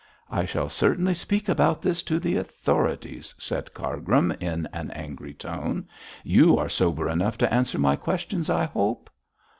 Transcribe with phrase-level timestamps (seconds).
[0.31, 5.87] 'I shall certainly speak about this to the authorities,' said Cargrim, in an angry tone.
[6.23, 9.11] 'You are sober enough to answer my questions, I hope?'